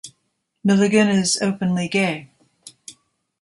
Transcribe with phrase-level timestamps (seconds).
[0.67, 2.31] Millegan is openly gay.